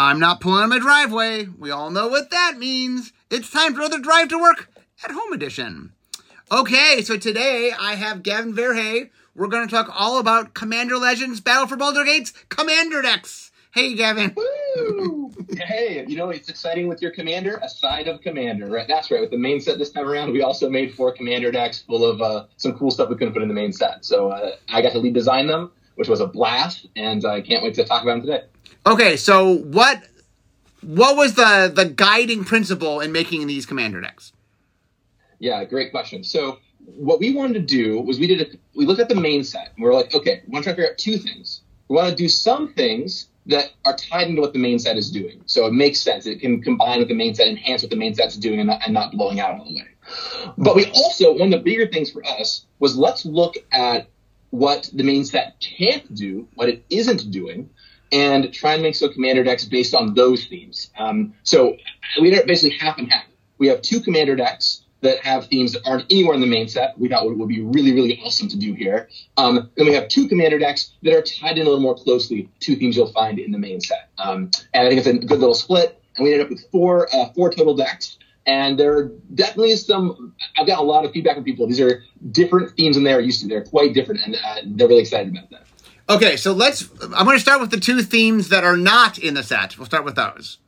[0.00, 1.48] I'm not pulling on my driveway.
[1.58, 3.12] We all know what that means.
[3.30, 4.70] It's time for the Drive to Work
[5.02, 5.92] at Home edition.
[6.52, 9.10] Okay, so today I have Gavin Verhey.
[9.34, 13.50] We're going to talk all about Commander Legends Battle for Baldur's Gate's Commander decks.
[13.72, 14.36] Hey, Gavin.
[14.36, 15.32] Woo!
[15.56, 18.86] hey, you know, it's exciting with your commander, a side of commander, right?
[18.86, 19.20] That's right.
[19.20, 22.22] With the main set this time around, we also made four commander decks full of
[22.22, 24.04] uh, some cool stuff we couldn't put in the main set.
[24.04, 27.64] So uh, I got to lead design them, which was a blast, and I can't
[27.64, 28.42] wait to talk about them today.
[28.88, 30.02] Okay, so what
[30.80, 34.32] what was the the guiding principle in making these commander decks?
[35.38, 36.24] Yeah, great question.
[36.24, 36.58] So
[36.96, 39.72] what we wanted to do was we did a, we looked at the main set
[39.76, 41.60] and we are like, okay, we want to try to figure out two things.
[41.88, 45.10] We want to do some things that are tied into what the main set is
[45.10, 45.42] doing.
[45.44, 46.24] So it makes sense.
[46.24, 48.80] It can combine with the main set, enhance what the main set's doing, and not,
[48.86, 49.88] and not blowing out all the way.
[50.56, 54.08] But we also, one of the bigger things for us was let's look at
[54.50, 57.70] what the main set can't do, what it isn't doing,
[58.10, 60.90] and try and make some commander decks based on those themes.
[60.98, 61.76] Um, so
[62.20, 63.24] we basically half and half.
[63.58, 66.98] We have two commander decks that have themes that aren't anywhere in the main set.
[66.98, 69.08] We thought would, would be really, really awesome to do here.
[69.36, 72.48] Um, then we have two commander decks that are tied in a little more closely
[72.60, 74.08] to themes you'll find in the main set.
[74.18, 76.02] Um, and I think it's a good little split.
[76.16, 78.18] And we ended up with four, uh, four total decks.
[78.48, 81.66] And there are definitely some, I've got a lot of feedback from people.
[81.66, 83.48] These are different themes than they are used to.
[83.48, 85.66] They're quite different, and uh, they're really excited about that.
[86.08, 86.88] Okay, so let's.
[87.02, 89.76] I'm going to start with the two themes that are not in the set.
[89.76, 90.58] We'll start with those.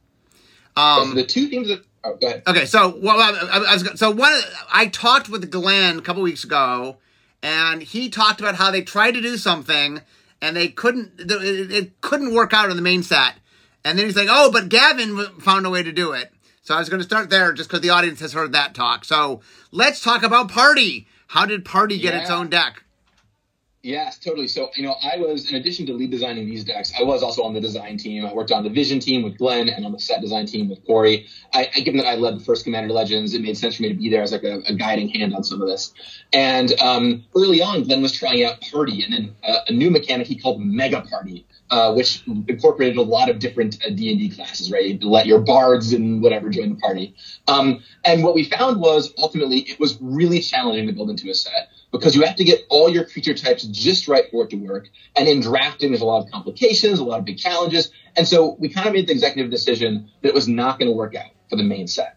[0.77, 2.43] Um, so the two themes that Oh, go ahead.
[2.47, 4.33] Okay, so well, I, I was, so one.
[4.73, 6.97] I talked with Glenn a couple weeks ago,
[7.43, 10.01] and he talked about how they tried to do something
[10.41, 11.13] and they couldn't.
[11.19, 13.35] It, it couldn't work out in the main set.
[13.85, 16.33] And then he's like, "Oh, but Gavin found a way to do it."
[16.71, 19.05] So I was going to start there just because the audience has heard that talk.
[19.05, 19.41] So
[19.73, 21.09] let's talk about Party.
[21.27, 22.21] How did Party get yeah.
[22.21, 22.85] its own deck?
[23.83, 24.47] Yes, totally.
[24.47, 27.43] So, you know, I was, in addition to lead designing these decks, I was also
[27.45, 28.27] on the design team.
[28.27, 30.85] I worked on the vision team with Glenn and on the set design team with
[30.87, 31.27] Corey.
[31.55, 33.89] I, I given that I led the first Commander Legends, it made sense for me
[33.89, 35.95] to be there as like a, a guiding hand on some of this.
[36.35, 40.27] And um, early on, Glenn was trying out Party and then uh, a new mechanic
[40.27, 41.47] he called Mega Party.
[41.71, 45.01] Uh, which incorporated a lot of different uh, D&D classes, right?
[45.05, 47.15] let your bards and whatever join the party.
[47.47, 51.35] Um, and what we found was ultimately it was really challenging to build into a
[51.35, 54.57] set because you have to get all your creature types just right for it to
[54.57, 54.89] work.
[55.17, 57.91] And in drafting, there's a lot of complications, a lot of big challenges.
[58.17, 60.97] And so we kind of made the executive decision that it was not going to
[60.97, 62.17] work out for the main set.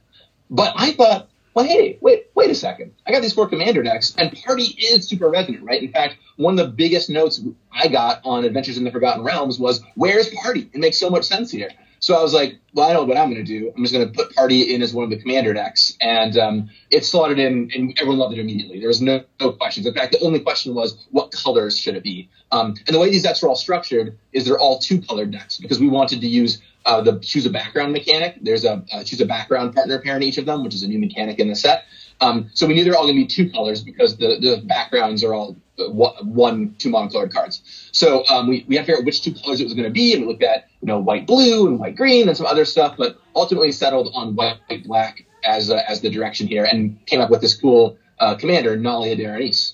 [0.49, 2.93] But I thought, well, hey, wait, wait a second.
[3.05, 5.81] I got these four commander decks, and party is super resonant, right?
[5.81, 7.41] In fact, one of the biggest notes
[7.71, 11.25] I got on Adventures in the Forgotten Realms was, "Where's party?" It makes so much
[11.25, 11.69] sense here.
[12.03, 13.71] So I was like, well, I know what I'm going to do.
[13.73, 16.69] I'm just going to put Party in as one of the commander decks, and um,
[16.91, 18.79] it slotted in, and everyone loved it immediately.
[18.79, 19.87] There was no, no questions.
[19.87, 22.29] In fact, the only question was, what colors should it be?
[22.51, 25.57] Um, and the way these decks are all structured is they're all two colored decks
[25.57, 28.35] because we wanted to use uh, the choose a background mechanic.
[28.41, 30.89] There's a, a choose a background partner pair in each of them, which is a
[30.89, 31.85] new mechanic in the set.
[32.19, 35.23] Um, so we knew they're all going to be two colors because the, the backgrounds
[35.23, 37.89] are all one, two monocolored cards.
[37.91, 39.91] So um, we, we had to figure out which two colors it was going to
[39.91, 42.65] be, and we looked at you know white blue and white green and some other
[42.65, 47.21] stuff, but ultimately settled on white black as uh, as the direction here, and came
[47.21, 49.73] up with this cool uh, commander Nalia de'Arnise.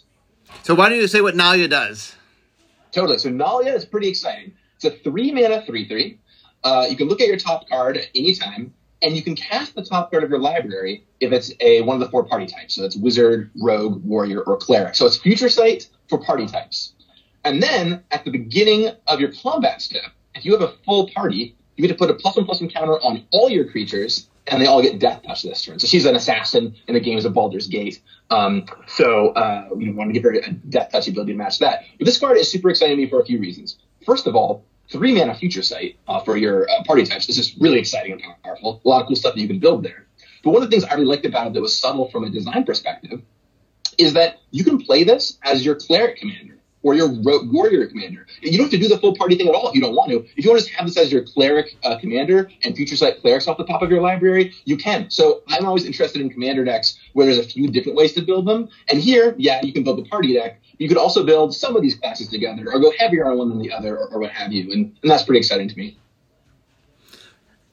[0.63, 2.15] So why don't you say what Nalia does?
[2.91, 3.17] Totally.
[3.19, 4.53] So Nalia is pretty exciting.
[4.75, 6.19] It's a three mana three three.
[6.63, 9.75] Uh, you can look at your top card at any time and you can cast
[9.75, 12.75] the top card of your library if it's a one of the four party types.
[12.75, 14.95] So it's wizard, rogue, warrior, or cleric.
[14.95, 16.93] So it's future sight for party types.
[17.45, 21.55] And then at the beginning of your combat step, if you have a full party,
[21.75, 24.61] you get to put a plus one plus one counter on all your creatures, and
[24.61, 25.79] they all get death touch this turn.
[25.79, 28.01] So she's an assassin in the games of Baldur's Gate.
[28.29, 31.59] Um, so uh, you know, want to give her a death touch ability to match
[31.59, 31.85] that.
[31.97, 33.77] But this card is super exciting to me for a few reasons.
[34.05, 37.27] First of all, three mana future sight uh, for your uh, party types.
[37.27, 38.81] This is really exciting and powerful.
[38.83, 40.07] A lot of cool stuff that you can build there.
[40.43, 42.29] But one of the things I really liked about it that was subtle from a
[42.29, 43.21] design perspective
[43.97, 48.25] is that you can play this as your cleric commander or your warrior commander.
[48.41, 50.11] You don't have to do the full party thing at all if you don't want
[50.11, 50.25] to.
[50.37, 53.47] If you want to have this as your cleric uh, commander and future sight clerics
[53.47, 55.09] off the top of your library, you can.
[55.09, 58.47] So I'm always interested in commander decks where there's a few different ways to build
[58.47, 58.69] them.
[58.87, 60.61] And here, yeah, you can build the party deck.
[60.79, 63.59] You could also build some of these classes together or go heavier on one than
[63.59, 64.71] the other or, or what have you.
[64.71, 65.97] And, and that's pretty exciting to me.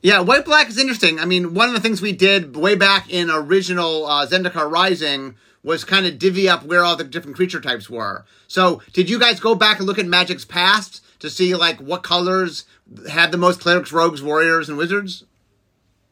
[0.03, 1.19] Yeah, white black is interesting.
[1.19, 5.37] I mean, one of the things we did way back in original uh, Zendikar Rising
[5.63, 8.25] was kind of divvy up where all the different creature types were.
[8.47, 12.05] So, did you guys go back and look at Magic's past to see like what
[12.05, 12.67] colors
[13.11, 15.25] had the most clerics, rogues, warriors, and wizards?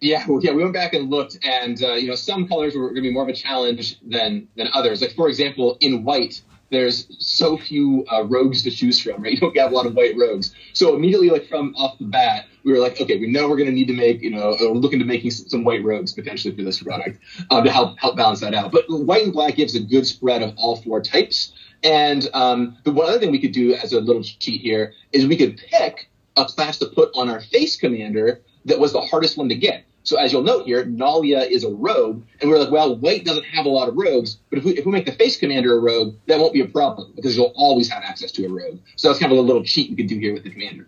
[0.00, 2.88] Yeah, well, yeah, we went back and looked, and uh, you know, some colors were
[2.88, 5.00] going to be more of a challenge than than others.
[5.00, 9.33] Like for example, in white, there's so few uh, rogues to choose from, right?
[9.33, 10.55] You don't have a lot of white rogues.
[10.73, 13.69] So immediately, like from off the bat, we were like, okay, we know we're going
[13.69, 16.63] to need to make, you know, we're looking to making some white rogues potentially for
[16.63, 17.21] this product
[17.51, 18.73] um, to help help balance that out.
[18.73, 21.53] But white and black gives a good spread of all four types.
[21.83, 25.27] And um, the one other thing we could do as a little cheat here is
[25.27, 29.37] we could pick a class to put on our face commander that was the hardest
[29.37, 29.85] one to get.
[30.05, 33.47] So as you'll note here, Nalia is a rogue, and we're like, well, white doesn't
[33.47, 35.81] have a lot of rogues, but if we, if we make the face commander a
[35.81, 38.79] rogue, that won't be a problem because you'll always have access to a rogue.
[38.97, 40.87] So that's kind of a little cheat we could do here with the commander.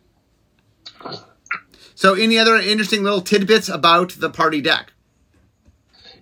[1.95, 4.93] So any other interesting little tidbits about the party deck?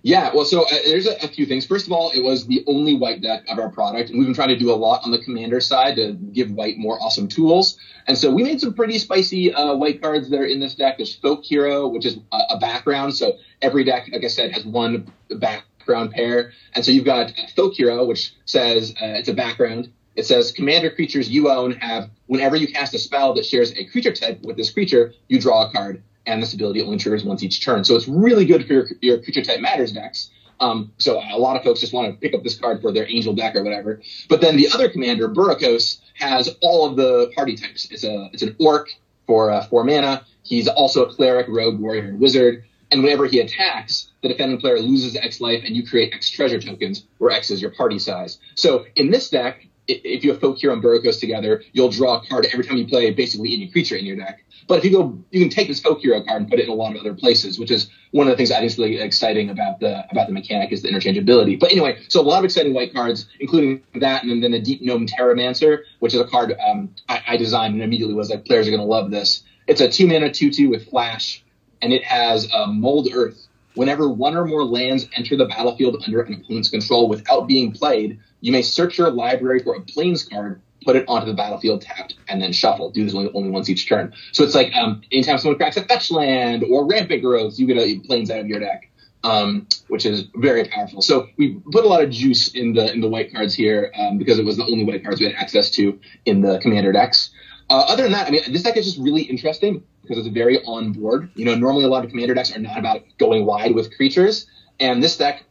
[0.05, 1.65] Yeah, well, so uh, there's a, a, few things.
[1.65, 4.35] First of all, it was the only white deck of our product, and we've been
[4.35, 7.79] trying to do a lot on the commander side to give white more awesome tools.
[8.05, 10.97] And so we made some pretty spicy uh, white cards that are in this deck.
[10.97, 13.15] There's Folk Hero, which is a, a, background.
[13.15, 16.51] So every deck, like I said, has one background pair.
[16.75, 19.91] And so you've got Folk Hero, which says uh, it's a background.
[20.15, 23.85] It says commander creatures you own have whenever you cast a spell that shares a
[23.85, 27.43] creature type with this creature, you draw a card and this ability only triggers once
[27.43, 27.83] each turn.
[27.83, 30.29] So it's really good for your, your creature type matters decks.
[30.59, 33.07] Um, so a lot of folks just want to pick up this card for their
[33.09, 34.01] angel deck or whatever.
[34.29, 37.91] But then the other commander, Burakos, has all of the party types.
[37.91, 38.89] It's a it's an orc
[39.27, 40.23] for uh, four mana.
[40.43, 42.63] He's also a cleric, rogue, warrior, and wizard.
[42.91, 46.59] And whenever he attacks, the defending player loses X life, and you create X treasure
[46.59, 48.37] tokens, where X is your party size.
[48.53, 52.25] So in this deck, if you have Folk Hero and Burakos together, you'll draw a
[52.25, 54.43] card every time you play basically any creature in your deck.
[54.67, 56.69] But if you go, you can take this Folk Hero card and put it in
[56.69, 58.99] a lot of other places, which is one of the things I think is really
[58.99, 61.59] exciting about the about the mechanic is the interchangeability.
[61.59, 64.81] But anyway, so a lot of exciting white cards, including that, and then the Deep
[64.81, 68.67] Gnome Terramancer, which is a card um, I, I, designed and immediately was like, players
[68.67, 69.43] are going to love this.
[69.67, 71.43] It's a two mana two two with flash,
[71.81, 73.44] and it has a Mold Earth.
[73.75, 78.19] Whenever one or more lands enter the battlefield under an opponent's control without being played,
[78.41, 82.15] you may search your library for a plains card put it onto the battlefield tapped,
[82.29, 82.91] and then shuffle.
[82.91, 84.13] Do this only, only once each turn.
[84.31, 87.77] So it's like um, anytime someone cracks a fetch land or rampant growth, you get
[87.77, 88.89] a plains out of your deck.
[89.23, 91.01] Um, which is very powerful.
[91.01, 94.19] So we put a lot of juice in the in the white cards here um,
[94.19, 97.31] because it was the only white cards we had access to in the commander decks.
[97.67, 100.63] Uh, other than that, I mean, this deck is just really interesting because it's very
[100.63, 101.29] on board.
[101.35, 104.47] You know, normally a lot of commander decks are not about going wide with creatures,
[104.79, 105.43] and this deck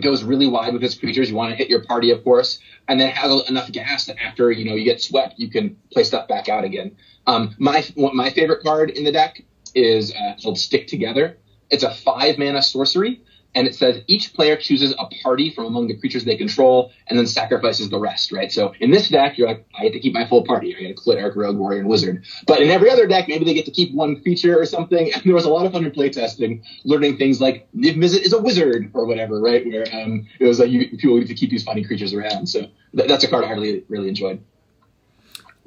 [0.00, 1.30] goes really wide with its creatures.
[1.30, 4.50] You want to hit your party, of course, and then have enough gas that after
[4.50, 6.96] you know you get swept, you can play stuff back out again.
[7.26, 9.42] Um, my my favorite card in the deck
[9.74, 11.38] is uh, called Stick Together.
[11.70, 13.22] It's a five mana sorcery
[13.56, 17.18] and it says each player chooses a party from among the creatures they control and
[17.18, 18.52] then sacrifices the rest, right?
[18.52, 20.76] So in this deck, you're like, I get to keep my full party.
[20.76, 22.26] I get a cleric, rogue, warrior, and wizard.
[22.46, 25.10] But in every other deck, maybe they get to keep one creature or something.
[25.16, 28.34] And there was a lot of fun in playtesting, learning things like Niv Mizzet is
[28.34, 29.66] a wizard or whatever, right?
[29.66, 32.46] Where um, it was like you, people get to keep these funny creatures around.
[32.46, 34.44] So th- that's a card I really, really enjoyed.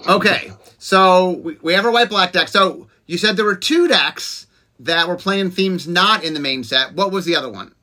[0.08, 2.48] Okay, so we, we have our white black deck.
[2.50, 4.46] So you said there were two decks
[4.80, 6.94] that were playing themes not in the main set.
[6.94, 7.74] What was the other one?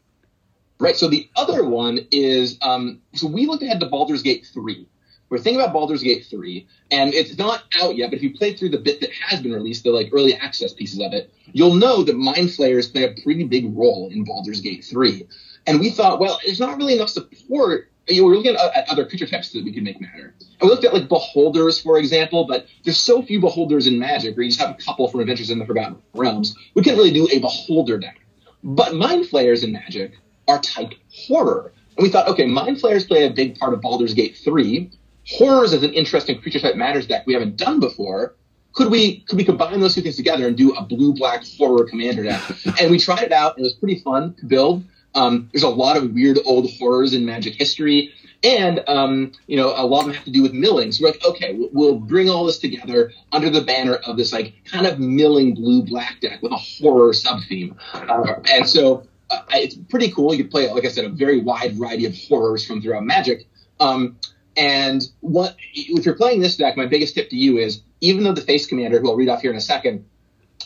[0.79, 0.97] Right.
[0.97, 4.87] So the other one is um, so we looked ahead to Baldur's Gate 3.
[5.29, 8.55] We're thinking about Baldur's Gate 3, and it's not out yet, but if you play
[8.55, 11.75] through the bit that has been released, the like early access pieces of it, you'll
[11.75, 15.27] know that Mind Flayers play a pretty big role in Baldur's Gate 3.
[15.67, 17.91] And we thought, well, there's not really enough support.
[18.07, 20.33] You know, we are looking at, at, other creature types that we could make matter.
[20.61, 24.39] And we looked at like beholders, for example, but there's so few beholders in Magic,
[24.39, 26.55] or you just have a couple from Adventures in the Forgotten Realms.
[26.75, 28.21] We couldn't really do a beholder deck.
[28.63, 30.13] But Mind Flayers in Magic
[30.49, 31.73] are typed horror.
[31.97, 34.91] And we thought, okay, Mind Flayers play a big part of Baldur's Gate 3.
[35.29, 38.35] Horrors is an interesting creature type matters deck we haven't done before.
[38.75, 41.85] Could we could we combine those two things together and do a blue black horror
[41.85, 42.43] commander deck?
[42.81, 43.57] and we tried it out.
[43.57, 44.85] And it was pretty fun to build.
[45.15, 48.13] Um, there's a lot of weird old horrors in Magic history,
[48.45, 50.93] and um, you know a lot of them have to do with milling.
[50.93, 54.31] So we're like, okay, we'll, we'll bring all this together under the banner of this
[54.31, 57.77] like kind of milling blue black deck with a horror sub theme.
[57.95, 60.35] Uh, and so uh, it's pretty cool.
[60.35, 63.49] You play, like I said, a very wide variety of horrors from throughout Magic.
[63.81, 64.19] Um,
[64.57, 66.77] and what if you're playing this deck?
[66.77, 69.43] My biggest tip to you is even though the face commander, who I'll read off
[69.43, 70.05] here in a second,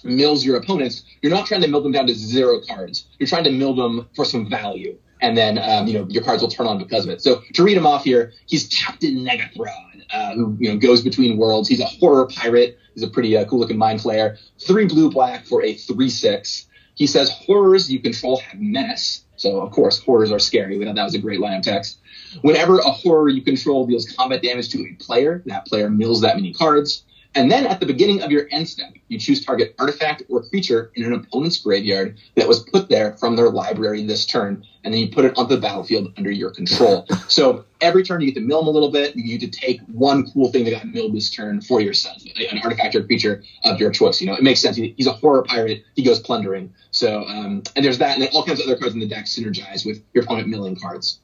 [0.05, 3.07] mills your opponents, you're not trying to mill them down to zero cards.
[3.19, 6.43] You're trying to mill them for some value, and then um, you know your cards
[6.43, 7.21] will turn on because of it.
[7.21, 11.37] So to read him off here, he's Captain N'ghathrod, uh, who you know goes between
[11.37, 11.69] worlds.
[11.69, 12.79] He's a horror pirate.
[12.95, 14.39] He's a pretty uh, cool looking mind flayer.
[14.67, 16.67] Three blue black for a three six.
[17.01, 19.25] He says horrors you control have menace.
[19.37, 20.77] So of course horrors are scary.
[20.77, 21.99] We thought that was a great line of text.
[22.43, 26.37] Whenever a horror you control deals combat damage to a player, that player mills that
[26.37, 27.05] many cards.
[27.37, 30.91] And then at the beginning of your end step, you choose target artifact or creature
[30.97, 35.01] in an opponent's graveyard that was put there from their library this turn, and then
[35.01, 37.07] you put it onto the battlefield under your control.
[37.29, 39.15] So every turn you get to mill them a little bit.
[39.15, 42.21] You get to take one cool thing that got milled this turn for yourself,
[42.51, 44.21] an artifact or creature of your choice.
[44.21, 44.77] You know, it makes sense.
[44.77, 45.85] He's a horror pirate.
[45.95, 46.75] He goes plundering.
[46.91, 49.27] So um, and there's that, and then all kinds of other cards in the deck
[49.27, 51.21] synergize with your opponent milling cards.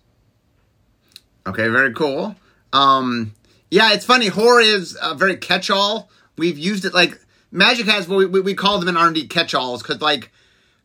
[1.48, 2.36] Okay, very cool.
[2.72, 3.32] Um,
[3.70, 4.28] yeah, it's funny.
[4.28, 6.10] Horror is a very catch-all.
[6.36, 7.18] We've used it like
[7.50, 8.08] Magic has.
[8.08, 10.30] We, we, we call them in R and D catch-alls because like,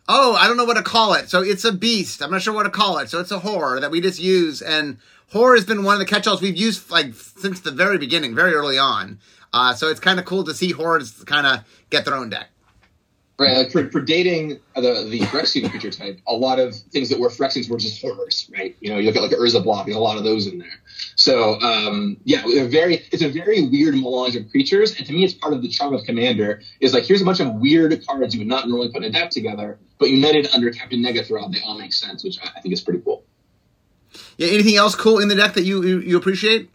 [0.08, 1.30] oh, I don't know what to call it.
[1.30, 2.22] So it's a beast.
[2.22, 3.10] I'm not sure what to call it.
[3.10, 4.98] So it's a horror that we just use, and
[5.32, 8.54] horror has been one of the catch-alls we've used like since the very beginning, very
[8.54, 9.20] early on.
[9.54, 12.51] Uh, so it's kind of cool to see horrors kind of get their own deck.
[13.42, 17.20] Right, like for, for dating the the Phyrexian creature type, a lot of things that
[17.20, 18.76] were Phyrexians were just horrors, right?
[18.82, 20.80] You know, you look at like Urza block, there's a lot of those in there.
[21.16, 25.24] So um, yeah, a very it's a very weird melange of creatures, and to me,
[25.24, 26.62] it's part of the charm of Commander.
[26.82, 29.12] Is like here's a bunch of weird cards you would not normally put in a
[29.12, 32.74] deck together, but united under Captain N'ghathrod, they all make sense, which I, I think
[32.74, 33.24] is pretty cool.
[34.38, 34.50] Yeah.
[34.50, 36.70] Anything else cool in the deck that you you, you appreciate?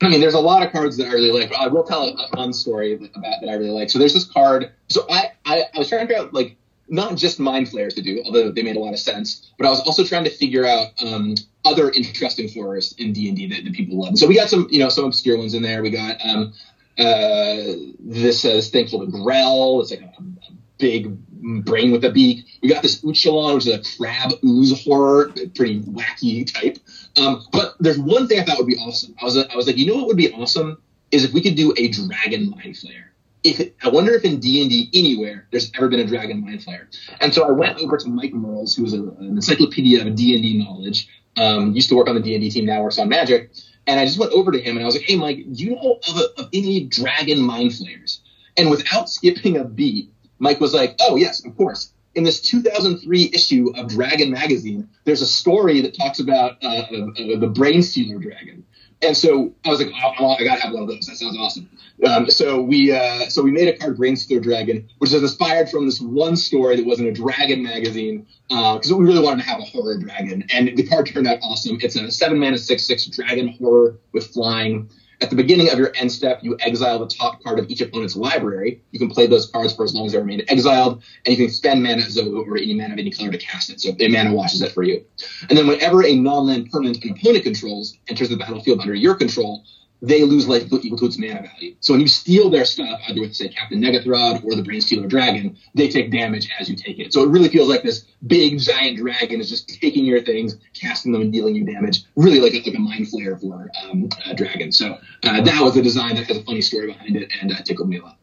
[0.00, 1.52] I mean, there's a lot of cards that I really like.
[1.52, 3.90] I will tell a fun story about that I really like.
[3.90, 4.72] So there's this card.
[4.88, 6.56] So I, I, I was trying to figure out like
[6.88, 9.70] not just mind flayers to do, although they made a lot of sense, but I
[9.70, 13.64] was also trying to figure out um, other interesting forests in D and D that,
[13.64, 14.18] that, people love.
[14.18, 15.82] So we got some, you know, some obscure ones in there.
[15.82, 16.52] We got um,
[16.98, 19.80] uh, this, uh, thing called a Grell.
[19.80, 21.16] It's like a, a big
[21.64, 22.46] brain with a beak.
[22.62, 26.78] We got this Uchuulon, which is a crab ooze horror, pretty wacky type.
[27.18, 29.14] Um, but there's one thing I thought would be awesome.
[29.20, 30.78] I was I was like, you know what would be awesome
[31.10, 33.04] is if we could do a dragon mind flayer.
[33.44, 36.60] If I wonder if in D and D anywhere there's ever been a dragon mind
[36.60, 36.86] flayer.
[37.20, 40.34] And so I went over to Mike Mearls, who is a, an encyclopedia of D
[40.34, 41.08] and D knowledge.
[41.36, 43.50] Um, used to work on the D and D team, now works on Magic.
[43.86, 45.76] And I just went over to him and I was like, "Hey, Mike, do you
[45.76, 48.20] know of, a, of any dragon mind flayers?"
[48.56, 53.30] And without skipping a beat, Mike was like, "Oh yes, of course." In this 2003
[53.32, 58.18] issue of Dragon magazine, there's a story that talks about uh, uh, the brain stealer
[58.18, 58.64] dragon.
[59.02, 61.06] And so I was like, oh, I gotta have one of those.
[61.06, 61.70] That sounds awesome.
[62.04, 65.68] Um, so we uh, so we made a card, Brain Stealer Dragon, which is inspired
[65.68, 69.44] from this one story that was in a Dragon magazine because uh, we really wanted
[69.44, 71.78] to have a horror dragon, and the card turned out awesome.
[71.80, 74.90] It's a seven mana six six dragon horror with flying.
[75.20, 78.14] At the beginning of your end step, you exile the top card of each opponent's
[78.14, 78.80] library.
[78.92, 81.52] You can play those cards for as long as they remain exiled, and you can
[81.52, 83.80] spend mana Zogo or any mana of any color to cast it.
[83.80, 85.04] So a mana washes it for you.
[85.48, 89.64] And then whenever a non-land permanent an opponent controls enters the battlefield under your control,
[90.00, 91.74] they lose life equal to its mana value.
[91.80, 95.08] So when you steal their stuff, either with say Captain N'ghathrod or the Brain Stealer
[95.08, 97.12] Dragon, they take damage as you take it.
[97.12, 101.12] So it really feels like this big giant dragon is just taking your things, casting
[101.12, 102.04] them, and dealing you damage.
[102.14, 104.70] Really like a, like a mind flayer for um, dragon.
[104.70, 107.62] So uh, that was a design that has a funny story behind it and uh,
[107.62, 108.18] tickled me a lot.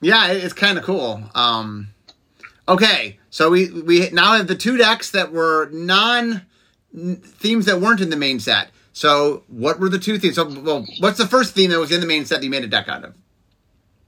[0.00, 1.22] Yeah, it's kind of cool.
[1.34, 1.88] Um,
[2.66, 6.46] okay, so we we now have the two decks that were non
[6.92, 8.70] themes that weren't in the main set.
[8.92, 10.34] So, what were the two themes?
[10.34, 12.64] So, well, what's the first theme that was in the main set that you made
[12.64, 13.14] a deck out of?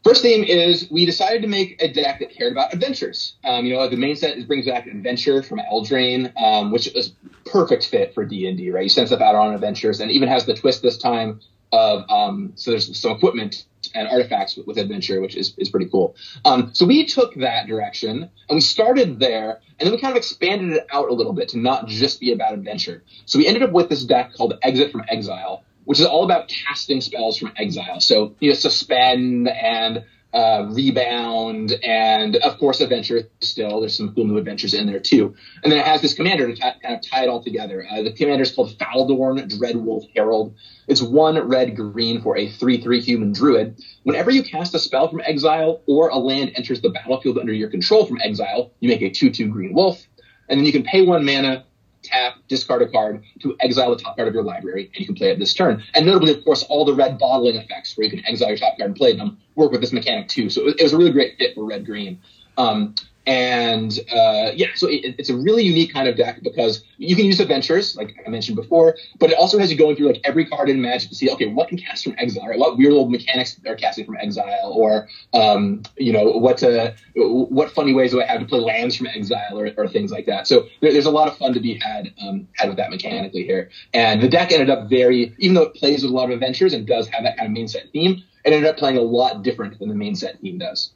[0.04, 3.36] First theme is we decided to make a deck that cared about adventures.
[3.44, 7.12] Um, you know, the main set brings back adventure from Eldraine, um, which is
[7.44, 8.70] perfect fit for D and D.
[8.70, 12.10] Right, you send stuff out on adventures, and even has the twist this time of
[12.10, 16.16] um, so there's some equipment and artifacts with, with adventure, which is, is pretty cool.
[16.44, 20.16] Um, so we took that direction and we started there, and then we kind of
[20.16, 23.02] expanded it out a little bit to not just be about adventure.
[23.26, 26.49] So we ended up with this deck called Exit from Exile, which is all about
[26.49, 28.00] casting spells from exile.
[28.00, 33.80] So you know, suspend and uh, rebound, and of course, adventure still.
[33.80, 35.34] There's some cool new adventures in there too.
[35.62, 37.86] And then it has this commander to t- kind of tie it all together.
[37.90, 40.54] Uh, the commander is called Faldorn Dreadwolf Herald.
[40.88, 43.82] It's one red green for a 3 3 human druid.
[44.04, 47.68] Whenever you cast a spell from exile or a land enters the battlefield under your
[47.68, 50.06] control from exile, you make a 2 2 green wolf.
[50.48, 51.64] And then you can pay one mana
[52.02, 55.14] tap, discard a card to exile the top card of your library, and you can
[55.14, 55.82] play it this turn.
[55.94, 58.76] And notably, of course, all the red bottling effects where you can exile your top
[58.78, 60.50] card and play them work with this mechanic too.
[60.50, 62.21] So it was a really great fit for red green.
[62.56, 62.94] Um,
[63.26, 67.24] and uh, yeah, so it, it's a really unique kind of deck because you can
[67.24, 70.44] use adventures, like I mentioned before, but it also has you going through like every
[70.44, 72.58] card in Magic to see, okay, what can cast from exile, right?
[72.58, 77.70] What weird little mechanics are casting from exile, or um, you know, what uh, what
[77.70, 80.46] funny ways do I have to play lands from exile, or, or things like that.
[80.46, 83.44] So there, there's a lot of fun to be had um, had with that mechanically
[83.44, 83.70] here.
[83.94, 86.72] And the deck ended up very, even though it plays with a lot of adventures
[86.72, 89.42] and does have that kind of main set theme, it ended up playing a lot
[89.42, 90.92] different than the main set theme does.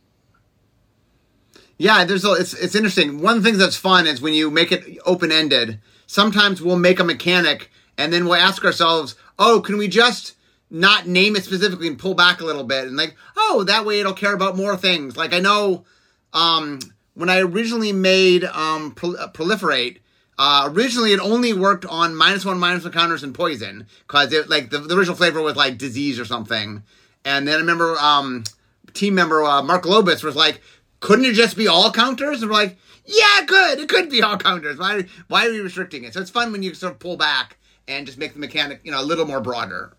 [1.78, 3.20] Yeah, there's a, it's it's interesting.
[3.20, 5.80] One thing that's fun is when you make it open ended.
[6.06, 10.36] Sometimes we'll make a mechanic and then we'll ask ourselves, "Oh, can we just
[10.70, 14.00] not name it specifically and pull back a little bit and like, oh, that way
[14.00, 15.16] it'll care about more things.
[15.16, 15.84] Like I know
[16.32, 16.78] um,
[17.14, 19.98] when I originally made um, uh, Proliferate,
[20.38, 24.48] uh, originally it only worked on minus one, minus one counters and poison because it
[24.50, 26.82] like the, the original flavor was like disease or something.
[27.24, 28.44] And then I remember um,
[28.92, 30.60] team member uh, Mark Globus was like,
[31.00, 32.42] couldn't it just be all counters?
[32.42, 33.78] And we're like, yeah, could.
[33.78, 34.78] It could be all counters.
[34.78, 36.14] Why, why are we restricting it?
[36.14, 37.56] So it's fun when you sort of pull back
[37.88, 39.96] and just make the mechanic, you know, a little more broader.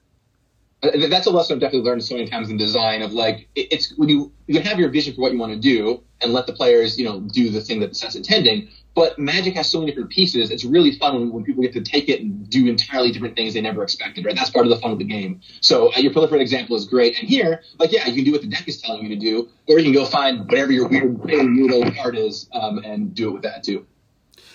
[0.84, 3.98] Uh, that's a lesson I've definitely learned so many times in design of like it's
[3.98, 6.54] when you you have your vision for what you want to do and let the
[6.54, 8.70] players you know do the thing that the set's intending.
[8.98, 10.50] But Magic has so many different pieces.
[10.50, 13.54] It's really fun when, when people get to take it and do entirely different things
[13.54, 14.26] they never expected.
[14.26, 15.40] Right, that's part of the fun of the game.
[15.62, 17.20] So uh, your proliferate example is great.
[17.20, 19.50] And here, like yeah, you can do what the deck is telling you to do,
[19.68, 23.34] or you can go find whatever your weird weird card is um, and do it
[23.34, 23.86] with that too.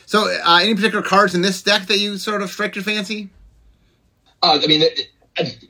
[0.07, 3.31] So, uh, any particular cards in this deck that you sort of strike your fancy?
[4.43, 5.09] Uh, I mean, it,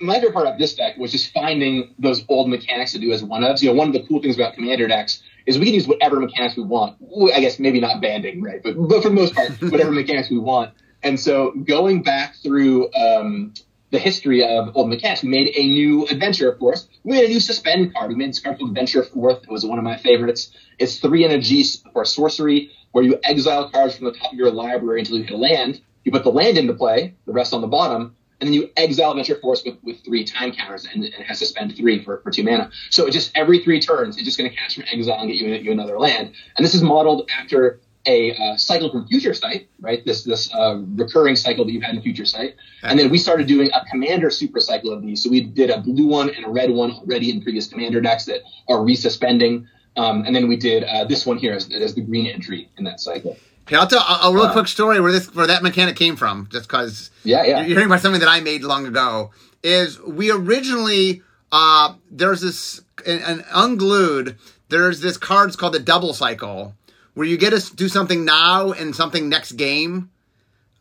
[0.00, 3.22] my favorite part about this deck was just finding those old mechanics to do as
[3.22, 3.60] one ofs.
[3.60, 6.20] You know, one of the cool things about commander decks is we can use whatever
[6.20, 6.96] mechanics we want.
[7.34, 8.62] I guess maybe not banding, right?
[8.62, 10.72] But, but for the most part, whatever mechanics we want.
[11.02, 13.54] And so going back through um,
[13.90, 16.88] the history of old mechanics, we made a new adventure, of course.
[17.04, 18.08] We made a new suspend card.
[18.08, 19.42] We made called Adventure Fourth.
[19.42, 20.50] It was one of my favorites.
[20.78, 24.38] It's three and a G for sorcery, where you exile cards from the top of
[24.38, 25.80] your library until you hit a land.
[26.04, 29.14] You put the land into play, the rest on the bottom, and then you exile
[29.14, 32.20] Venture Forth with, with three time counters, and, and it has to spend three for,
[32.22, 32.70] for two mana.
[32.90, 35.36] So it just every three turns, it's just going to cast from exile and get
[35.36, 36.32] you, you another land.
[36.56, 40.04] And this is modeled after a uh, cycle from Future Sight, right?
[40.04, 43.46] This this uh, recurring cycle that you've had in Future Sight, and then we started
[43.46, 45.22] doing a Commander super cycle of these.
[45.22, 48.24] So we did a blue one and a red one already in previous Commander decks
[48.24, 52.00] that are resuspending, um, and then we did uh, this one here as, as the
[52.00, 53.36] green entry in that cycle.
[53.62, 56.16] Okay, I'll tell a, a real uh, quick story where this where that mechanic came
[56.16, 57.10] from, just because.
[57.24, 57.58] Yeah, yeah.
[57.60, 59.30] You're hearing about something that I made long ago.
[59.62, 64.36] Is we originally uh, there's this an unglued.
[64.68, 66.74] There's this cards called the double cycle
[67.14, 70.10] where you get to do something now and something next game.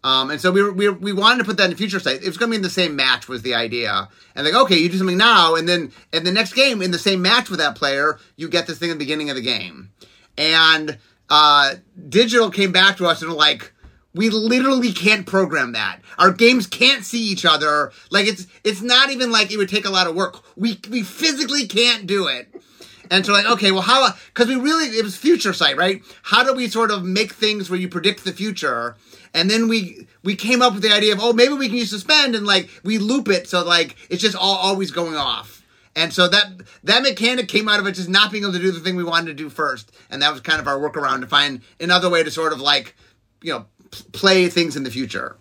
[0.04, 2.24] Um, and so we, were, we we wanted to put that in future sight.
[2.24, 4.78] It was going to be in the same match was the idea, and like okay,
[4.78, 7.60] you do something now, and then in the next game in the same match with
[7.60, 9.92] that player, you get this thing at the beginning of the game,
[10.40, 10.98] and
[11.32, 11.76] uh,
[12.10, 13.72] digital came back to us and were like,
[14.14, 16.02] we literally can't program that.
[16.18, 17.94] Our games can't see each other.
[18.12, 20.44] Like it's it's not even like it would take a lot of work.
[20.58, 22.54] We we physically can't do it.
[23.10, 26.04] And so like, okay, well how because we really it was future sight, right?
[26.24, 28.98] How do we sort of make things where you predict the future?
[29.34, 31.92] And then we we came up with the idea of oh maybe we can use
[31.92, 35.61] suspend and like we loop it so like it's just all always going off.
[35.96, 36.46] And so that
[36.84, 39.04] that mechanic came out of it just not being able to do the thing we
[39.04, 42.24] wanted to do first, and that was kind of our workaround to find another way
[42.24, 42.96] to sort of like,
[43.42, 43.66] you know,
[44.14, 45.38] play things in the future.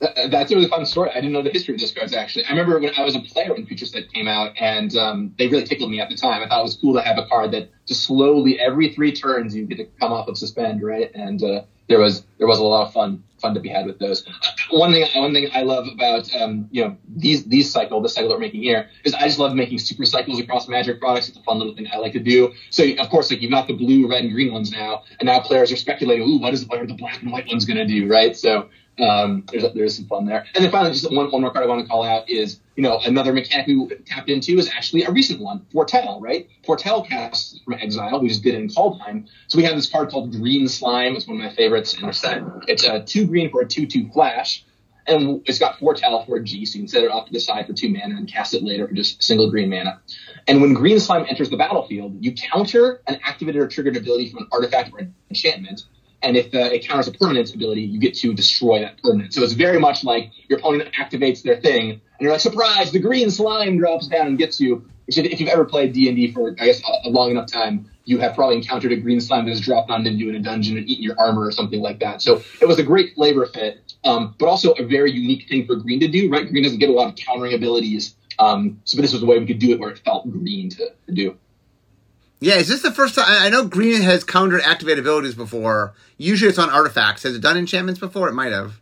[0.00, 1.10] That's a really fun story.
[1.10, 2.46] I didn't know the history of those cards actually.
[2.46, 5.46] I remember when I was a player when Future Sight came out, and um, they
[5.46, 6.42] really tickled me at the time.
[6.42, 9.54] I thought it was cool to have a card that just slowly every three turns
[9.54, 11.10] you get to come off of suspend, right?
[11.14, 13.98] And uh, there was there was a lot of fun fun to be had with
[13.98, 14.24] those.
[14.70, 18.28] One thing one thing I love about um, you know these these cycle the cycle
[18.28, 21.28] that we're making here is I just love making super cycles across Magic products.
[21.28, 22.52] It's a fun little thing I like to do.
[22.70, 25.40] So of course like you've got the blue, red, and green ones now, and now
[25.40, 27.86] players are speculating, ooh, what is what are the black and white ones going to
[27.86, 28.36] do, right?
[28.36, 28.68] So
[29.00, 30.46] um, there's there's some fun there.
[30.54, 32.88] And then finally, just one, one more card I want to call out is you
[32.88, 36.48] know another mechanic we tapped into is actually a recent one, Foretell, right?
[36.64, 38.18] Foretell casts from exile.
[38.22, 39.28] We just did in Kaldheim.
[39.48, 41.14] So we have this card called Green Slime.
[41.14, 42.42] It's one of my favorites in the set.
[42.68, 44.64] It's a two green for a two two flash.
[45.06, 47.40] And it's got Foretell for a G, so you can set it off to the
[47.40, 50.00] side for two mana and cast it later for just single green mana.
[50.48, 54.44] And when Green Slime enters the battlefield, you counter an activated or triggered ability from
[54.44, 55.82] an artifact or an enchantment
[56.22, 59.32] and if uh, it counters a permanent ability, you get to destroy that permanent.
[59.32, 62.98] So it's very much like your opponent activates their thing, and you're like, surprise, the
[62.98, 64.84] green slime drops down and gets you.
[65.08, 68.18] If you've ever played D and D for, I guess, a, long enough time, you
[68.18, 70.86] have probably encountered a green slime that has dropped onto you in a dungeon and
[70.86, 72.20] eaten your armor or something like that.
[72.20, 75.76] So it was a great flavor fit, um, but also a very unique thing for
[75.76, 76.30] green to do.
[76.30, 79.38] Right, green doesn't get a lot of countering abilities, um, so this was a way
[79.38, 81.38] we could do it where it felt green to, to do.
[82.38, 83.26] Yeah, is this the first time?
[83.28, 85.92] I know Green has countered activate abilities before.
[86.16, 87.22] Usually it's on artifacts.
[87.24, 88.28] Has it done enchantments before?
[88.28, 88.79] It might have.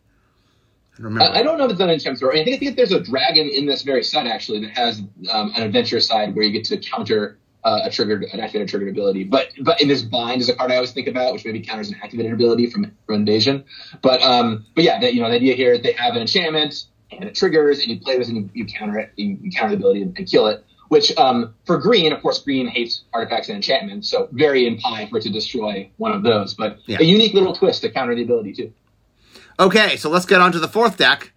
[0.98, 2.34] I don't, I don't know if it's done enchantments before.
[2.34, 5.52] I think, I think there's a dragon in this very set actually that has um,
[5.54, 9.24] an adventure side where you get to counter uh, a triggered, an activated triggered ability.
[9.24, 11.88] But but in this bind is a card I always think about, which maybe counters
[11.88, 13.64] an activated ability from from invasion.
[14.02, 16.84] But um, but yeah, the, you know the idea here is they have an enchantment
[17.11, 19.70] and it triggers, and you play this and you, you counter it, you, you counter
[19.70, 23.48] the ability and, and kill it which um, for green, of course, green hates artifacts
[23.48, 26.54] and enchantments, so very in pie for it to destroy one of those.
[26.54, 26.98] But yeah.
[27.00, 28.72] a unique little twist to counter the ability too.
[29.60, 31.32] Okay, so let's get on to the fourth deck.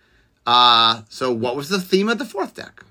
[0.46, 2.84] Uh, so what was the theme of the fourth deck?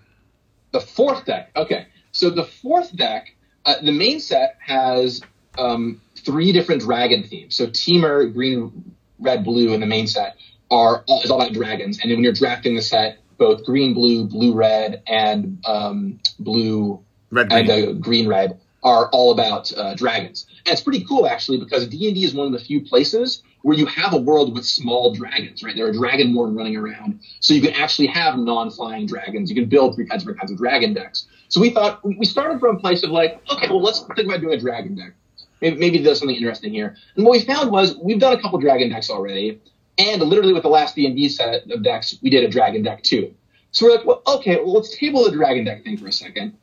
[0.72, 1.50] The fourth deck.
[1.56, 1.86] Okay.
[2.12, 5.20] So the fourth deck, uh, the main set has
[5.58, 7.54] um, three different dragon themes.
[7.54, 10.36] So Temur, green, red, blue in the main set
[10.70, 12.00] are all, is all about dragons.
[12.00, 17.02] And then when you're drafting the set, both green, blue, blue, red, and um, blue
[17.30, 17.70] Red, green.
[17.70, 20.46] and uh, green, red are all about uh, dragons.
[20.66, 23.42] And it's pretty cool actually because D and D is one of the few places
[23.62, 25.76] where you have a world with small dragons, right?
[25.76, 29.50] There are dragon dragonborn running around, so you can actually have non-flying dragons.
[29.50, 31.26] You can build three kinds of kinds of dragon decks.
[31.48, 34.40] So we thought we started from a place of like, okay, well let's think about
[34.40, 35.12] doing a dragon deck.
[35.60, 36.96] Maybe, maybe there's something interesting here.
[37.16, 39.60] And what we found was we've done a couple dragon decks already,
[39.98, 42.82] and literally with the last D and D set of decks, we did a dragon
[42.82, 43.34] deck too.
[43.72, 46.56] So we're like, well, okay, well let's table the dragon deck thing for a second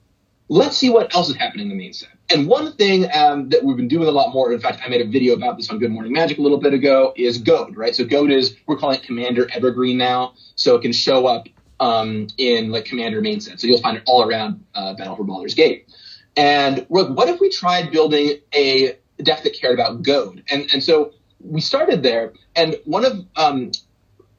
[0.50, 2.10] let's see what else is happening in the main set.
[2.30, 5.02] And one thing um, that we've been doing a lot more, in fact, I made
[5.02, 7.96] a video about this on Good Morning Magic a little bit ago, is Goad, right?
[7.96, 10.34] So Goad is, we're calling it Commander Evergreen now.
[10.56, 11.48] So it can show up
[11.80, 13.60] um, in like Commander main set.
[13.60, 15.90] So you'll find it all around uh, Battle for Baldur's Gate.
[16.36, 20.44] And we're what if we tried building a deck that cared about Goad?
[20.50, 22.34] And, and so we started there.
[22.56, 23.72] And one of, um,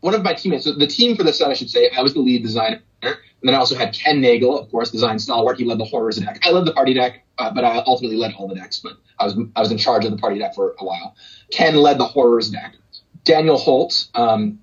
[0.01, 2.15] one of my teammates, so the team for this set, I should say, I was
[2.15, 2.81] the lead designer.
[3.03, 5.59] And then I also had Ken Nagel, of course, design stalwart.
[5.59, 6.41] He led the horrors deck.
[6.45, 8.81] I led the party deck, uh, but I ultimately led all the decks.
[8.81, 11.15] But I was I was in charge of the party deck for a while.
[11.53, 12.75] Ken led the horrors deck.
[13.25, 14.59] Daniel Holt, um,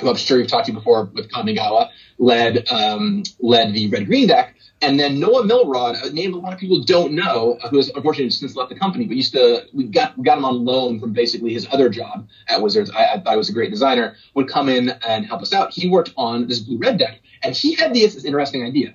[0.00, 4.26] who I'm sure you've talked to before with Kamigawa, led um, led the red green
[4.26, 4.55] deck.
[4.82, 8.30] And then Noah Milrod, a name a lot of people don't know, who has unfortunately
[8.30, 11.12] since left the company, but used to we got we got him on loan from
[11.12, 12.90] basically his other job at Wizards.
[12.90, 14.16] I, I thought he was a great designer.
[14.34, 15.72] Would come in and help us out.
[15.72, 18.94] He worked on this blue red deck, and he had this, this interesting idea.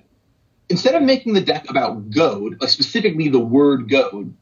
[0.68, 4.34] Instead of making the deck about goad, like specifically the word goad,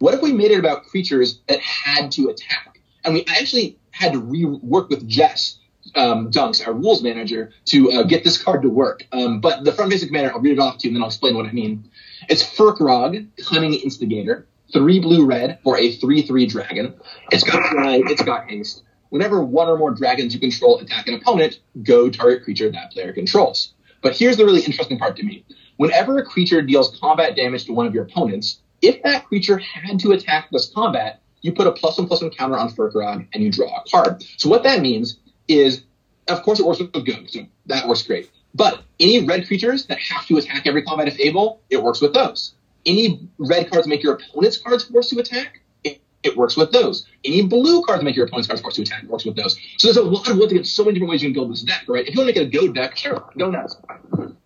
[0.00, 2.80] what if we made it about creatures that had to attack?
[3.04, 5.58] And we actually had to rework with Jess
[5.94, 9.06] um, Dunks, our rules manager, to uh, get this card to work.
[9.12, 11.08] Um, but the front basic commander, I'll read it off to you and then I'll
[11.08, 11.88] explain what I mean.
[12.28, 16.94] It's Firkraag, Cunning Instigator, three blue red for a 3 3 dragon.
[17.30, 18.82] It's got fly, it's got haste.
[19.10, 23.12] Whenever one or more dragons you control attack an opponent, go target creature that player
[23.12, 23.74] controls.
[24.00, 25.44] But here's the really interesting part to me.
[25.76, 30.00] Whenever a creature deals combat damage to one of your opponents, if that creature had
[30.00, 33.42] to attack this combat, you put a plus one plus one counter on Firkraag and
[33.42, 34.24] you draw a card.
[34.38, 35.18] So what that means
[35.58, 35.84] is,
[36.28, 38.30] of course, it works with Goad, so that works great.
[38.54, 42.12] But any red creatures that have to attack every combat if able, it works with
[42.14, 42.54] those.
[42.84, 47.06] Any red cards make your opponent's cards forced to attack, it, it works with those.
[47.24, 49.56] Any blue cards make your opponent's cards forced to attack, it works with those.
[49.78, 51.84] So there's a lot of ways so many different ways you can build this deck,
[51.88, 52.06] right?
[52.06, 53.76] If you want to make it a Goad deck, sure, go nuts.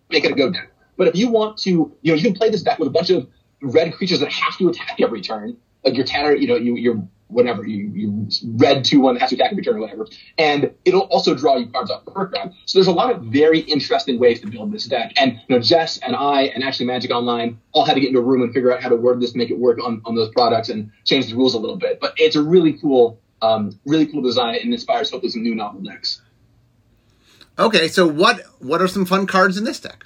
[0.09, 0.71] Make it a Goad deck.
[0.95, 3.09] But if you want to, you know, you can play this deck with a bunch
[3.09, 3.27] of
[3.61, 5.57] red creatures that have to attack every turn.
[5.83, 9.35] Like your Tanner, you know, you, your whatever you, you red two one has to
[9.35, 12.53] attack every turn or whatever, and it'll also draw you cards off Firkraag.
[12.65, 15.13] So there's a lot of very interesting ways to build this deck.
[15.17, 18.19] And you know, Jess and I and actually Magic Online all had to get into
[18.19, 20.29] a room and figure out how to word this, make it work on, on those
[20.29, 21.99] products, and change the rules a little bit.
[21.99, 25.81] But it's a really cool, um, really cool design and inspires hopefully some new novel
[25.81, 26.21] decks.
[27.59, 30.05] Okay, so what what are some fun cards in this deck?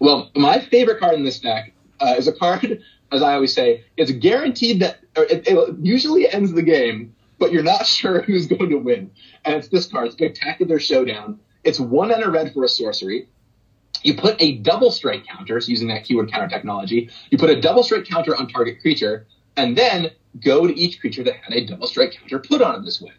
[0.00, 2.82] Well, my favorite card in this deck uh, is a card,
[3.14, 7.62] as I always say, it's guaranteed that it, it, usually ends the game, but you're
[7.62, 9.10] not sure who's going to win.
[9.44, 11.38] And it's this card, Spectacular Showdown.
[11.62, 13.28] It's one and a red for a sorcery.
[14.02, 17.58] You put a double strike counter, so using that keyword counter technology, you put a
[17.58, 21.66] double strike counter on target creature, and then go to each creature that had a
[21.66, 23.12] double strike counter put on it this way.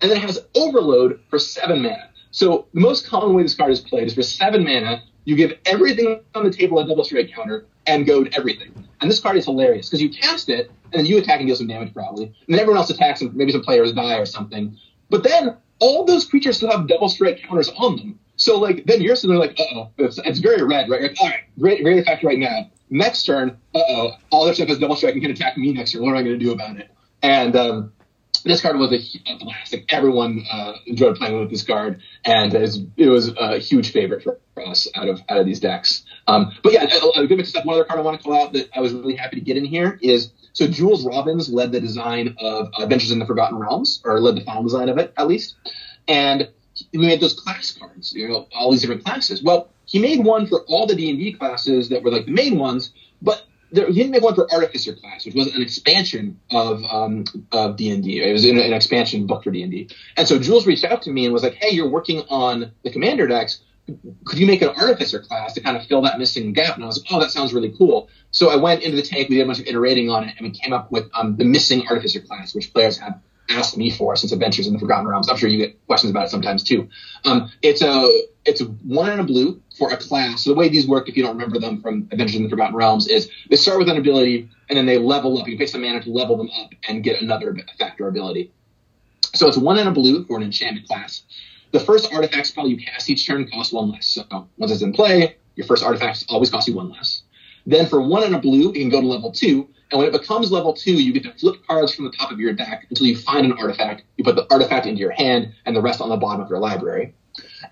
[0.00, 2.08] And then it has overload for seven mana.
[2.30, 5.58] So the most common way this card is played is for seven mana, you give
[5.66, 8.72] everything on the table a double strike counter and goad everything.
[9.00, 11.56] And this card is hilarious because you cast it and then you attack and deal
[11.56, 14.76] some damage probably, and then everyone else attacks and maybe some players die or something.
[15.08, 18.18] But then all those creatures still have double strike counters on them.
[18.36, 21.02] So like then you're sitting there like, oh, it's, it's, very red, right?
[21.02, 22.70] Like, all right, great, great effect right now.
[22.90, 25.92] Next turn, uh oh, all their stuff has double strike and can attack me next
[25.92, 26.02] turn.
[26.02, 26.90] What am I going to do about it?
[27.22, 27.92] And um,
[28.44, 29.72] this card was a, a blast.
[29.72, 33.92] Like everyone uh, enjoyed playing with this card, and it was, it was a huge
[33.92, 36.04] favorite for, us out of out of these decks.
[36.26, 37.64] Um, but yeah, a, good stuff.
[37.64, 39.56] One other card I want to call out that I was really happy to get
[39.56, 44.00] in here is so Jules Robbins led the design of Adventures in the Forgotten Realms,
[44.04, 45.56] or led the final design of it at least,
[46.08, 46.48] and
[46.92, 48.12] we made those class cards.
[48.12, 49.42] You know, all these different classes.
[49.42, 52.32] Well, he made one for all the D and D classes that were like the
[52.32, 56.38] main ones, but there, he didn't make one for Artificer class, which was an expansion
[56.50, 58.22] of um, of D and D.
[58.22, 59.88] It was an, an expansion book for D and D.
[60.16, 62.90] And so Jules reached out to me and was like, "Hey, you're working on the
[62.90, 63.60] Commander decks.
[64.24, 66.86] Could you make an Artificer class to kind of fill that missing gap?" And I
[66.86, 69.28] was like, "Oh, that sounds really cool." So I went into the tank.
[69.28, 71.44] We did a bunch of iterating on it, and we came up with um, the
[71.44, 75.28] missing Artificer class, which players have asked me for since Adventures in the Forgotten Realms.
[75.28, 76.88] I'm sure you get questions about it sometimes too.
[77.24, 80.44] Um, it's a it's a one and a blue for a class.
[80.44, 82.74] So the way these work, if you don't remember them from Adventures in the Forgotten
[82.74, 85.48] Realms, is they start with an ability and then they level up.
[85.48, 88.52] You pay some mana to level them up and get another effect or ability.
[89.34, 91.22] So it's one and a blue for an enchantment class.
[91.72, 94.06] The first artifact spell you cast each turn costs one less.
[94.06, 94.24] So
[94.56, 97.22] once it's in play, your first artifact always costs you one less.
[97.66, 99.68] Then for one and a blue, you can go to level two.
[99.90, 102.40] And when it becomes level two, you get to flip cards from the top of
[102.40, 104.02] your deck until you find an artifact.
[104.16, 106.58] You put the artifact into your hand and the rest on the bottom of your
[106.58, 107.14] library.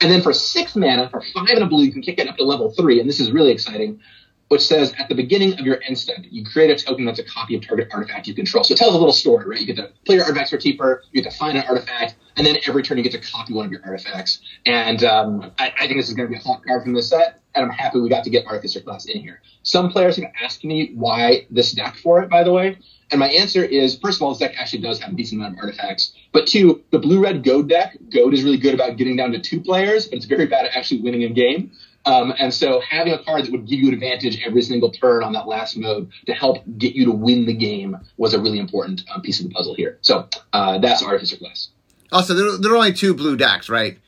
[0.00, 2.36] And then for six mana, for five and a blue, you can kick it up
[2.36, 3.00] to level three.
[3.00, 4.00] And this is really exciting
[4.48, 7.24] which says at the beginning of your end step, you create a token that's a
[7.24, 8.64] copy of target artifact you control.
[8.64, 9.60] So it tells a little story, right?
[9.60, 12.46] You get to play your artifacts for cheaper, you get to find an artifact, and
[12.46, 14.40] then every turn you get to copy one of your artifacts.
[14.64, 17.10] And um, I, I, think this is going to be a hot card from this
[17.10, 19.42] set, and I'm happy we got to get Artificer class in here.
[19.64, 22.78] Some players have asked me why this deck for it, by the way.
[23.10, 25.54] And my answer is, first of all, this deck actually does have a decent amount
[25.54, 26.14] of artifacts.
[26.32, 29.60] But two, the blue-red Goad deck, Goad is really good about getting down to two
[29.60, 31.72] players, but it's very bad at actually winning a game.
[32.04, 35.24] Um, and so having a card that would give you an advantage every single turn
[35.24, 38.58] on that last mode to help get you to win the game was a really
[38.58, 39.98] important uh, piece of the puzzle here.
[40.02, 41.70] So uh, that's Artificer class.
[42.12, 43.98] Also, there, there, are only two blue decks, right?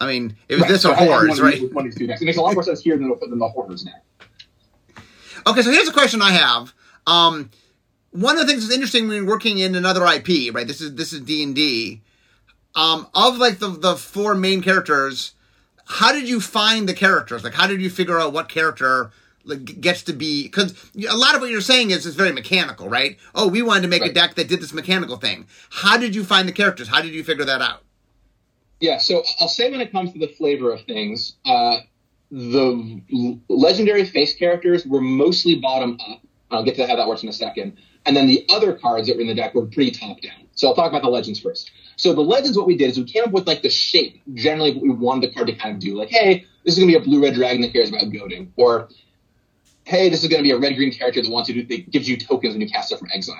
[0.00, 0.70] I mean, it was right.
[0.70, 1.72] this so or Hordes, right?
[1.72, 2.20] One of these two decks.
[2.20, 4.04] It makes a lot more sense here than the, than the Hordes deck.
[5.46, 6.72] Okay, so here's a question I have.
[7.06, 7.50] Um,
[8.10, 10.66] one of the things that's interesting when working in another IP, right?
[10.66, 12.00] This is this is D and D.
[12.74, 15.34] Um, of like the the four main characters,
[15.84, 17.44] how did you find the characters?
[17.44, 19.10] Like, how did you figure out what character
[19.64, 20.44] gets to be?
[20.44, 23.18] Because a lot of what you're saying is is very mechanical, right?
[23.34, 24.10] Oh, we wanted to make right.
[24.10, 25.46] a deck that did this mechanical thing.
[25.70, 26.88] How did you find the characters?
[26.88, 27.82] How did you figure that out?
[28.80, 31.78] Yeah, so I'll say when it comes to the flavor of things, uh,
[32.30, 36.20] the legendary face characters were mostly bottom up.
[36.50, 37.76] I'll get to how that works in a second.
[38.06, 40.46] And then the other cards that were in the deck were pretty top down.
[40.54, 41.70] So I'll talk about the legends first.
[41.96, 44.72] So the legends, what we did is we came up with like the shape, generally
[44.72, 45.96] what we wanted the card to kind of do.
[45.96, 48.52] Like, hey, this is going to be a blue red dragon that cares about goading,
[48.56, 48.88] or
[49.84, 51.90] hey, this is going to be a red green character that wants to do, that
[51.90, 53.36] gives you tokens when you cast it from exile.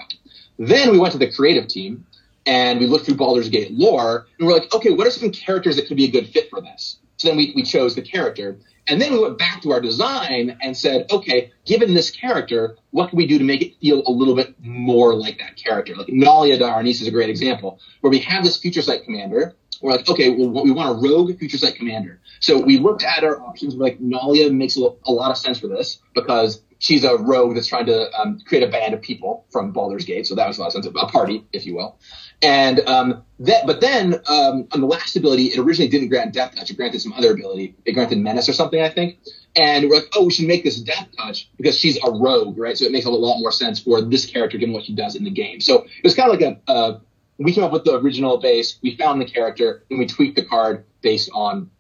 [0.58, 2.06] Then we went to the creative team
[2.46, 5.76] and we looked through Baldur's Gate lore and we're like, okay, what are some characters
[5.76, 6.98] that could be a good fit for this?
[7.16, 8.58] So then we, we chose the character.
[8.86, 13.08] And then we went back to our design and said, okay, given this character, what
[13.08, 15.96] can we do to make it feel a little bit more like that character?
[15.96, 19.54] Like Nalia de'Arnise is a great example, where we have this future sight commander.
[19.80, 22.20] We're like, okay, well, we want a rogue future sight commander.
[22.44, 23.74] So we looked at our options.
[23.74, 27.54] We're like, Nalia makes a, a lot of sense for this because she's a rogue
[27.54, 30.26] that's trying to um, create a band of people from Baldur's Gate.
[30.26, 31.98] So that was a lot of sense, a party, if you will.
[32.42, 36.54] And um, that, but then um, on the last ability, it originally didn't grant Death
[36.54, 36.70] Touch.
[36.70, 37.76] It granted some other ability.
[37.86, 39.20] It granted Menace or something, I think.
[39.56, 42.76] And we're like, oh, we should make this Death Touch because she's a rogue, right?
[42.76, 45.24] So it makes a lot more sense for this character given what she does in
[45.24, 45.62] the game.
[45.62, 46.98] So it was kind of like a, uh,
[47.38, 50.44] we came up with the original base, we found the character, and we tweaked the
[50.44, 51.70] card based on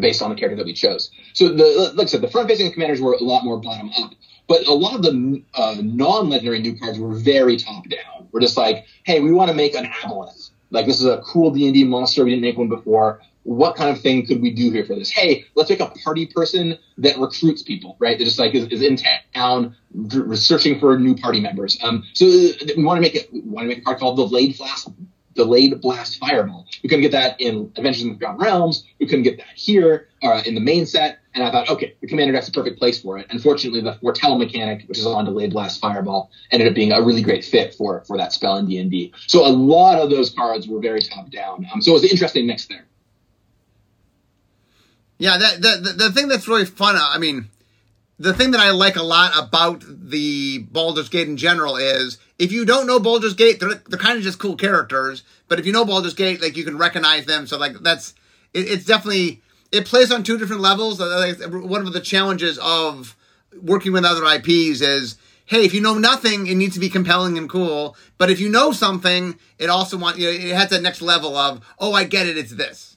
[0.00, 1.10] based on the character that we chose.
[1.32, 4.12] So the like I said, the front facing commanders were a lot more bottom up.
[4.48, 8.28] But a lot of the uh, non-legendary new cards were very top down.
[8.32, 10.50] We're just like, hey, we want to make an aboleth.
[10.70, 12.24] Like this is a cool D and D monster.
[12.24, 13.20] We didn't make one before.
[13.44, 15.10] What kind of thing could we do here for this?
[15.10, 18.18] Hey, let's make a party person that recruits people, right?
[18.18, 18.98] That just like is, is in
[19.34, 19.74] town
[20.34, 21.78] searching for new party members.
[21.82, 23.28] Um, so uh, we want to make it.
[23.32, 24.88] Want to make a card called the Blade Flask
[25.38, 26.66] delayed blast fireball.
[26.82, 28.84] We couldn't get that in Adventures in the Forgotten Realms.
[28.98, 31.20] We couldn't get that here uh, in the main set.
[31.32, 33.26] And I thought, okay, the commander deck's a perfect place for it.
[33.30, 37.22] Unfortunately, the Foretell mechanic, which is on delayed blast fireball, ended up being a really
[37.22, 39.12] great fit for for that spell in D and D.
[39.28, 41.66] So a lot of those cards were very top down.
[41.72, 42.84] Um, so it was an interesting mix there.
[45.18, 46.96] Yeah, that, the, the thing that's really fun.
[46.96, 47.48] I mean,
[48.18, 52.50] the thing that I like a lot about the Baldur's Gate in general is if
[52.50, 55.22] you don't know Baldur's Gate, they're they're kind of just cool characters.
[55.46, 57.46] But if you know Baldur's Gate, like you can recognize them.
[57.46, 58.14] So like that's
[58.52, 60.98] it, it's definitely it plays on two different levels.
[61.00, 63.16] One of the challenges of
[63.62, 67.38] working with other IPs is hey, if you know nothing, it needs to be compelling
[67.38, 67.96] and cool.
[68.18, 71.36] But if you know something, it also want you know, it has that next level
[71.36, 72.96] of oh, I get it, it's this.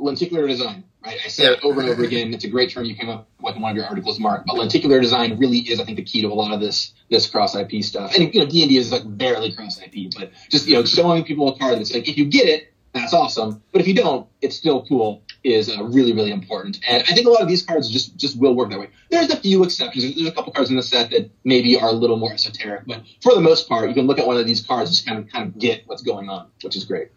[0.00, 1.18] Lenticular design right?
[1.24, 2.32] I say it over and over again.
[2.32, 4.44] It's a great term you came up with in one of your articles, Mark.
[4.46, 7.28] But lenticular design really is, I think, the key to a lot of this this
[7.28, 8.14] cross IP stuff.
[8.14, 10.84] And you know, D and D is like barely cross IP, but just you know,
[10.84, 13.62] showing people a card that's like, if you get it, that's awesome.
[13.72, 15.22] But if you don't, it's still cool.
[15.42, 16.80] Is uh, really really important.
[16.88, 18.88] And I think a lot of these cards just just will work that way.
[19.10, 20.14] There's a few exceptions.
[20.14, 23.02] There's a couple cards in the set that maybe are a little more esoteric, but
[23.22, 25.18] for the most part, you can look at one of these cards and just kind
[25.18, 27.08] of kind of get what's going on, which is great.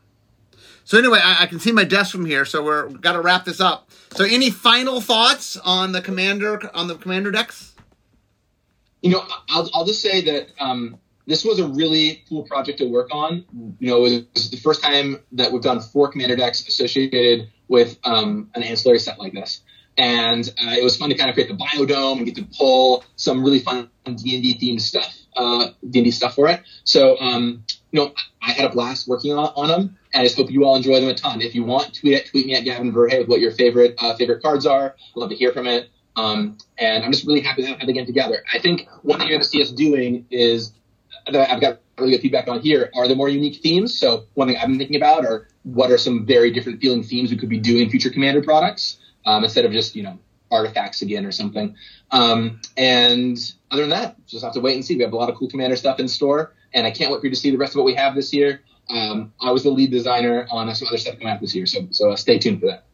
[0.87, 3.43] So anyway, I, I, can see my desk from here, so we're got to wrap
[3.43, 3.91] this up.
[4.13, 7.75] So any final thoughts on the commander on the commander decks?
[9.01, 12.85] You know, I'll, I'll just say that um, this was a really cool project to
[12.85, 13.43] work on.
[13.81, 17.99] You know, it was the first time that we've done four commander decks associated with
[18.05, 19.63] um, an ancillary set like this.
[19.97, 23.03] And uh, it was fun to kind of create the biodome and get to pull
[23.17, 26.61] some really fun D&D themed stuff, uh, D&D stuff for it.
[26.85, 30.37] So, um, you know, I had a blast working on, on them, and I just
[30.37, 31.41] hope you all enjoy them a ton.
[31.41, 34.15] If you want, tweet it, tweet me at Gavin Verhey with what your favorite uh,
[34.15, 34.95] favorite cards are.
[34.95, 35.89] I'd love to hear from it.
[36.15, 38.43] Um, and I'm just really happy that to have the game together.
[38.51, 40.73] I think one thing you're going to see us doing is
[41.31, 43.97] that I've got really good feedback on here are there more unique themes.
[43.97, 47.31] So one thing I've been thinking about are what are some very different feeling themes
[47.31, 50.17] we could be doing future Commander products um, instead of just you know
[50.49, 51.75] artifacts again or something.
[52.11, 53.37] Um, and
[53.69, 54.95] other than that, just have to wait and see.
[54.95, 57.27] We have a lot of cool Commander stuff in store, and I can't wait for
[57.27, 58.61] you to see the rest of what we have this year.
[58.89, 61.87] Um, I was the lead designer on some other stuff coming out this year, so
[61.91, 62.85] so uh, stay tuned for that.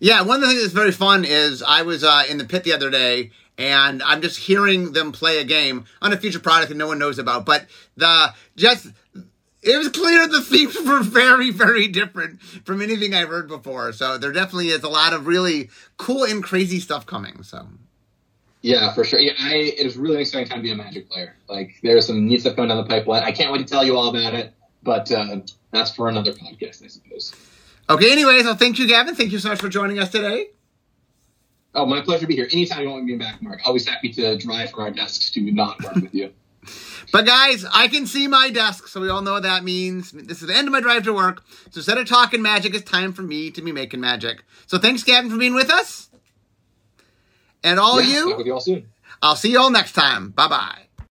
[0.00, 2.64] Yeah, one of the things that's very fun is I was uh, in the pit
[2.64, 6.68] the other day and I'm just hearing them play a game on a future product
[6.68, 7.46] that no one knows about.
[7.46, 8.88] But the just
[9.62, 13.92] it was clear the themes were very, very different from anything I've heard before.
[13.92, 17.42] So there definitely is a lot of really cool and crazy stuff coming.
[17.42, 17.66] So.
[18.62, 19.20] Yeah, for sure.
[19.20, 21.36] Yeah, I, it is really exciting time to be a Magic player.
[21.48, 23.22] Like there's some neat stuff going down the pipeline.
[23.22, 24.54] I can't wait to tell you all about it,
[24.86, 25.40] but uh,
[25.72, 27.34] that's for another podcast, I suppose.
[27.90, 28.10] Okay.
[28.10, 29.14] Anyways, well, thank you, Gavin.
[29.14, 30.46] Thank you so much for joining us today.
[31.74, 32.48] Oh, my pleasure to be here.
[32.50, 33.60] Anytime you want me back, Mark.
[33.66, 36.32] Always happy to drive from our desks to not work with you.
[37.12, 40.10] But guys, I can see my desk, so we all know what that means.
[40.10, 41.44] This is the end of my drive to work.
[41.70, 44.42] So instead of talking magic, it's time for me to be making magic.
[44.66, 46.08] So thanks, Gavin, for being with us.
[47.62, 48.88] And all yeah, you, with you all soon.
[49.22, 50.30] I'll see you all next time.
[50.30, 50.85] Bye bye.